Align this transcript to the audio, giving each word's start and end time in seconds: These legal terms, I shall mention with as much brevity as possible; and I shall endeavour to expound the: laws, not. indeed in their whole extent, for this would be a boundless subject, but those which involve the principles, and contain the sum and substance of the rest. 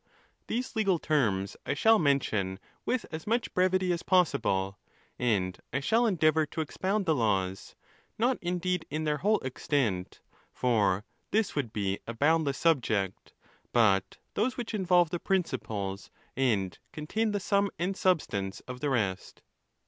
These 0.47 0.75
legal 0.75 0.97
terms, 0.97 1.55
I 1.63 1.75
shall 1.75 1.99
mention 1.99 2.57
with 2.87 3.05
as 3.11 3.27
much 3.27 3.53
brevity 3.53 3.93
as 3.93 4.01
possible; 4.01 4.79
and 5.19 5.59
I 5.71 5.79
shall 5.79 6.07
endeavour 6.07 6.47
to 6.47 6.61
expound 6.61 7.05
the: 7.05 7.13
laws, 7.13 7.75
not. 8.17 8.39
indeed 8.41 8.83
in 8.89 9.03
their 9.03 9.17
whole 9.19 9.37
extent, 9.41 10.19
for 10.51 11.05
this 11.29 11.53
would 11.55 11.71
be 11.71 11.99
a 12.07 12.15
boundless 12.15 12.57
subject, 12.57 13.33
but 13.73 14.17
those 14.33 14.57
which 14.57 14.73
involve 14.73 15.11
the 15.11 15.19
principles, 15.19 16.09
and 16.35 16.79
contain 16.91 17.29
the 17.31 17.39
sum 17.39 17.69
and 17.77 17.95
substance 17.95 18.59
of 18.61 18.79
the 18.79 18.89
rest. 18.89 19.43